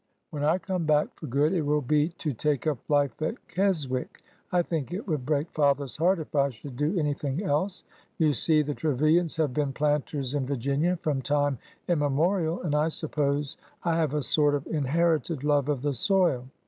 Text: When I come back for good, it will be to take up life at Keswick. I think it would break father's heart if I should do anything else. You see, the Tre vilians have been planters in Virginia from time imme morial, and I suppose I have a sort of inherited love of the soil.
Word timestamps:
When 0.31 0.43
I 0.43 0.57
come 0.57 0.87
back 0.87 1.09
for 1.13 1.27
good, 1.27 1.53
it 1.53 1.61
will 1.61 1.83
be 1.83 2.09
to 2.09 2.33
take 2.33 2.65
up 2.65 2.79
life 2.89 3.21
at 3.21 3.47
Keswick. 3.47 4.23
I 4.51 4.63
think 4.63 4.91
it 4.91 5.07
would 5.07 5.27
break 5.27 5.51
father's 5.51 5.95
heart 5.95 6.17
if 6.17 6.33
I 6.33 6.49
should 6.49 6.75
do 6.75 6.97
anything 6.97 7.43
else. 7.43 7.83
You 8.17 8.33
see, 8.33 8.63
the 8.63 8.73
Tre 8.73 8.95
vilians 8.95 9.37
have 9.37 9.53
been 9.53 9.73
planters 9.73 10.33
in 10.33 10.47
Virginia 10.47 10.97
from 11.03 11.21
time 11.21 11.59
imme 11.87 12.11
morial, 12.15 12.65
and 12.65 12.73
I 12.73 12.87
suppose 12.87 13.57
I 13.83 13.95
have 13.95 14.15
a 14.15 14.23
sort 14.23 14.55
of 14.55 14.65
inherited 14.65 15.43
love 15.43 15.69
of 15.69 15.83
the 15.83 15.93
soil. 15.93 16.47